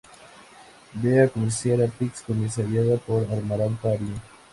Be 0.99 1.15
a 1.19 1.29
commercial 1.29 1.79
artist" 1.79 2.25
comisariada 2.25 2.97
por 2.97 3.21
Amaranta 3.31 3.91
Ariño. 3.93 4.19